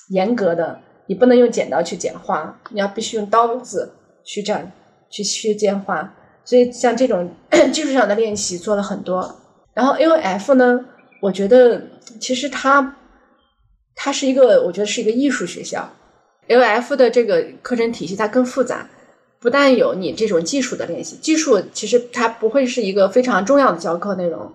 [0.09, 3.93] 严格的，你不能用剪刀去剪花，你要必须用刀子
[4.23, 4.71] 去这样
[5.09, 6.15] 去削尖花。
[6.43, 7.29] 所以像这种
[7.71, 9.35] 技术上的练习做了很多。
[9.73, 10.83] 然后 A O F 呢，
[11.21, 11.81] 我觉得
[12.19, 12.95] 其实它
[13.95, 15.87] 它是一个，我觉得是一个艺术学校。
[16.47, 18.89] A O F 的这个课程体系它更复杂，
[19.39, 24.51] 不但有你这种技术的练习，技术其实它不会是一个非常重要的教课内容。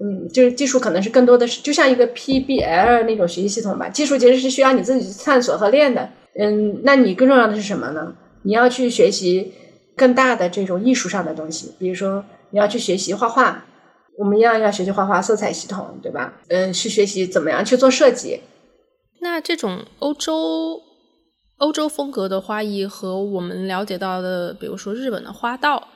[0.00, 3.88] 嗯，就是技术可能是更多的是就像一个 P B L 那种学习系统吧。
[3.88, 6.08] 技术其实是需要你自己去探索和练的。
[6.38, 8.14] 嗯，那你更重要的是什么呢？
[8.42, 9.52] 你要去学习
[9.96, 13.64] 更大的这种艺术上的东西，比如说你要去学习画画。
[14.20, 16.34] 我们一样要学习画画色彩系统，对吧？
[16.48, 18.40] 嗯，去学习怎么样去做设计。
[19.20, 20.80] 那这种欧洲
[21.58, 25.86] 欧洲风格的花艺和我们了解到的，比如说日本的花道，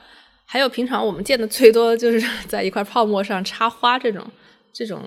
[0.45, 4.23] 还有平常我们见的最多就是 在一块泡沫上插花这种
[4.71, 5.01] 这种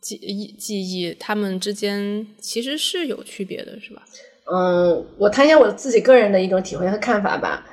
[0.00, 4.02] 技艺技艺，他们之间其实是有区别的，是吧？
[4.52, 7.66] 嗯，我谈一下我自己个人的一种体会和看法吧。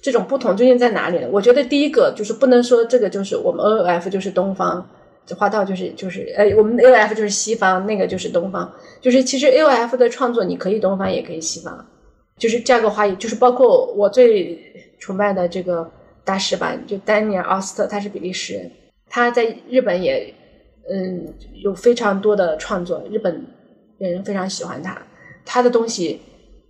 [0.00, 1.28] 这种不同究竟在哪里呢？
[1.30, 4.84] 我觉得第一个就是不能说这个就是我们 O F 就是东方，
[5.24, 8.72] 这花道就是就是呃我们 A O F 就是西方，那个就是东方。
[9.00, 11.86] 就是其实 A O F 的创作你可以东方也可以西方，
[12.36, 14.58] 就是架构花艺，就是包括我最
[14.98, 15.88] 崇拜的这个
[16.24, 18.70] 大师吧，就丹尼尔奥斯特，他是比利时人，
[19.08, 20.32] 他在日本也
[20.90, 23.46] 嗯有非常多的创作，日本
[23.98, 24.96] 人非常喜欢他，
[25.44, 26.20] 他的东西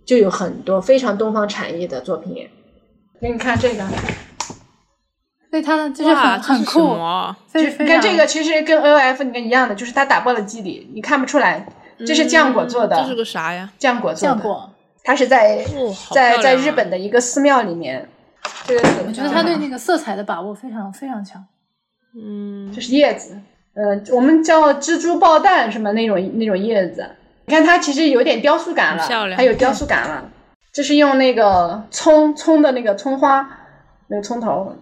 [0.05, 2.49] 就有很多非常东方产业的作品。
[3.21, 3.85] 给你看这个，
[5.51, 6.95] 对它就是很很酷，
[7.47, 11.65] 非跟这个其实跟 O F 那个一样的，就是它打破了基底，你看不出来，
[11.99, 12.97] 这是浆果做的。
[12.97, 13.71] 这是个啥呀？
[13.79, 14.35] 浆果做的。
[14.35, 14.69] 浆果。
[15.05, 15.63] 它是在
[16.11, 18.09] 在在日本的一个寺庙里面。
[18.65, 21.45] 这个我觉得他对那个色彩的把握非常非常强。
[22.15, 23.37] 嗯，这是叶子，
[23.73, 27.09] 呃，我们叫蜘蛛爆蛋什么那种那种叶子。
[27.45, 30.29] 你看它其实有点雕塑感了，还有雕塑感了。
[30.71, 33.47] 这是用那个葱葱的那个葱花，
[34.07, 34.75] 那个葱头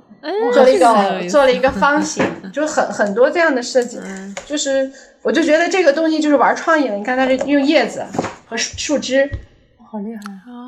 [0.54, 4.00] 做了一个做了一个方形， 就很很多这样的设计。
[4.46, 4.92] 就是
[5.24, 6.96] 我就觉得这个东西就是玩创意了。
[6.96, 8.06] 你看它是用叶子
[8.46, 9.28] 和树树枝，
[9.92, 10.61] 好厉害啊！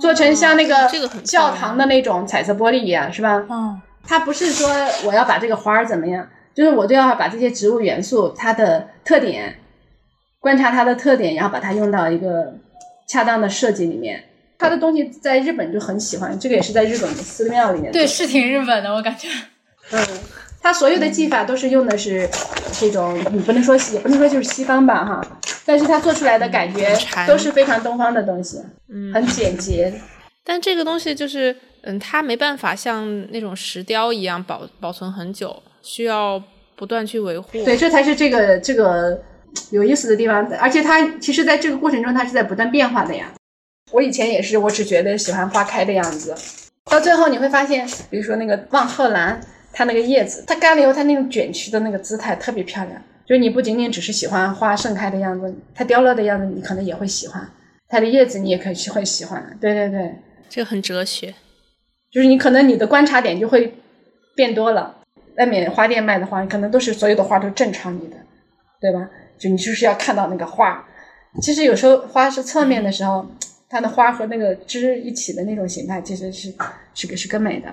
[0.00, 0.88] 做成像那个
[1.22, 3.44] 教堂的那种彩色玻璃一样，是吧？
[3.48, 3.80] 嗯。
[4.08, 4.68] 它不是说
[5.04, 9.58] 我要把这个花儿怎么样，就是我都要把这些植物元素它的特点，
[10.38, 12.54] 观察它的特点，然后把它用到一个
[13.08, 14.22] 恰当的设计里面。
[14.58, 17.92] 它的东西在日本就很喜欢，这个也是在日本的寺庙里面。
[17.92, 19.28] 对，是挺日本的，我感觉。
[19.90, 20.00] 嗯，
[20.62, 22.28] 它所有的技法都是用的是
[22.78, 25.26] 这种，你不能说也不能说就是西方吧，哈。
[25.66, 26.96] 但是它做出来的感觉
[27.26, 29.92] 都是非常东方的东西，嗯，很简洁。
[30.44, 36.40] 但这个东西就是，嗯，它没办法像那种石雕一样保保存很久，需要
[36.76, 37.64] 不断去维护。
[37.64, 39.20] 对，这才是这个这个
[39.70, 40.46] 有意思的地方。
[40.60, 43.32] 而且它其实在这个过程中，它是在不断变化的呀。
[43.90, 46.32] 我以前也是，我只觉得喜欢花开的样子，
[46.84, 49.40] 到最后你会发现，比如说那个望鹤兰，
[49.72, 53.02] 它那个叶子，它干了以后，它那种卷曲的那个姿态特别漂亮。
[53.26, 57.46] 就是你不仅仅只是喜欢花盛开的样子，它凋落的样子，你可能也会喜欢。
[57.88, 59.56] 它的叶子你也可以会喜欢。
[59.60, 60.14] 对对对，
[60.48, 61.34] 这个很哲学，
[62.10, 63.74] 就是你可能你的观察点就会
[64.34, 64.98] 变多了。
[65.38, 68.16] 外面花店卖的花，可能都是所有的花都正常你的，
[68.80, 69.10] 对吧？
[69.38, 70.86] 就你就是要看到那个花。
[71.42, 73.26] 其实有时候花是侧面的时候。
[73.68, 76.54] 它的花和那个枝一起的那种形态，其实是
[76.94, 77.68] 是个是更美的。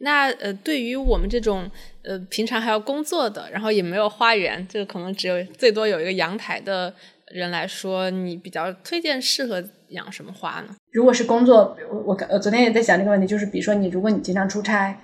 [0.00, 1.70] 那呃，对于我们这种
[2.02, 6.92] 呃平常还要工作的，然后也没有花园，就可能只有最多有一个阳台的
[7.28, 10.76] 人来说，你比较推荐适合养什么花呢？
[10.92, 14.98] 如果是工作，我我我昨天也在想这个问题，就是比如说你如果你经常出差，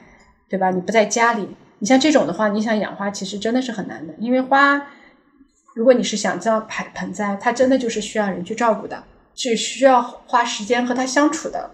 [0.49, 0.71] 对吧？
[0.71, 4.89] 你不在家里，你像这种的话，你想养花其实真的是很难的，因为花，
[5.75, 9.05] 如果你是想叫盆盆栽，它真的就是需要人去照顾的。
[9.35, 11.71] 是需要花时间和它相处的，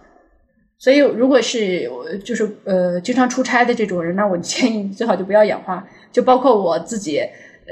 [0.79, 1.91] 所以如果是
[2.24, 5.87] 就是呃经常出差的这种人，那我建议最好就不要养花。
[6.11, 7.20] 就包括我自己，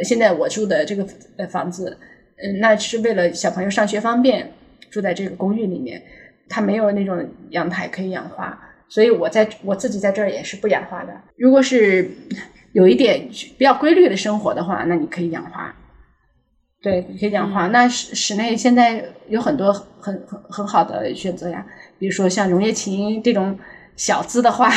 [0.05, 1.07] 现在我住的这个
[1.39, 1.97] 呃房子，
[2.37, 4.53] 嗯，那是为了小朋友上学方便，
[4.91, 6.03] 住在这个公寓里面，
[6.49, 11.13] 它没有那种阳台可以养花，所以我在我自己在这儿也是不养花的。
[11.37, 12.11] 如果是
[12.73, 15.75] 有一点比较规律的生活的话，那你可以养花。
[16.83, 17.69] 对，可以养花。
[17.69, 21.67] 那室室内现在有很多很很很好的选择呀，
[21.99, 23.59] 比如说像溶叶芹这种
[23.97, 24.71] 小资的花，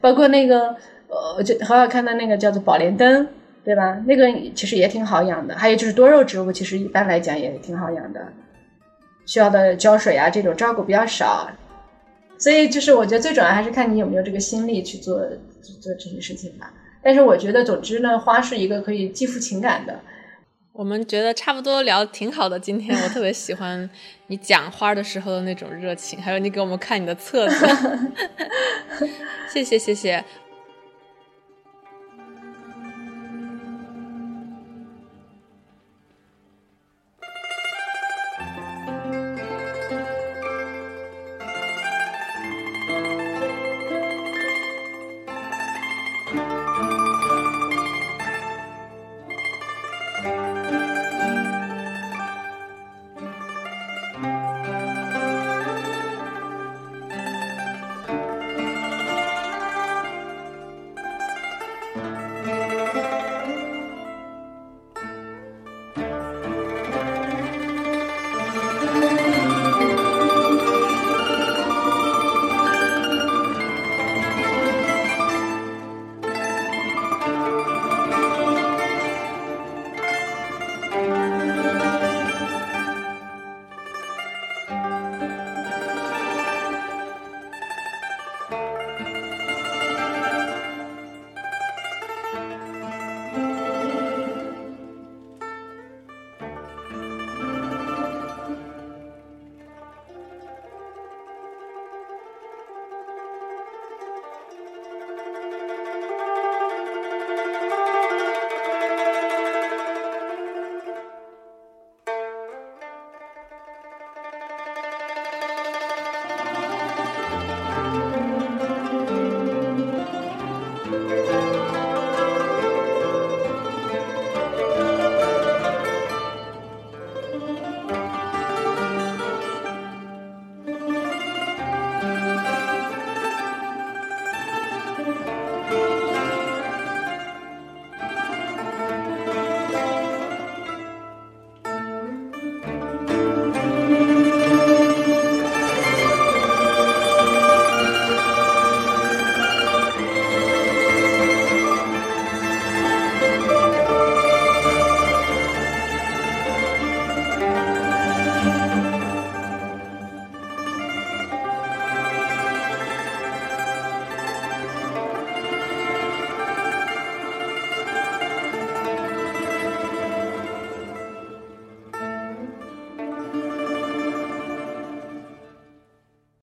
[0.00, 0.76] 包括那个
[1.08, 3.28] 呃，就很好看的那个叫做宝莲灯，
[3.64, 4.02] 对吧？
[4.06, 5.56] 那个其实也挺好养的。
[5.56, 8.32] 还有就是多肉植物，其实一般来讲也挺好养的，
[9.26, 11.50] 需要的浇水啊这种照顾比较少。
[12.38, 15.20] 所以就是我觉得最主要还是看你有没有这个心力去做
[15.80, 16.72] 做这些事情吧。
[17.02, 20.00] 但是我觉得，总之呢，花是一个可以寄付情感的。
[20.72, 23.88] 我们觉得差不多聊挺好的，今天 我特别喜欢
[24.28, 27.66] 你讲花的时候的那种热情，还有你给我们看你的册子，
[29.52, 30.24] 谢 谢谢谢。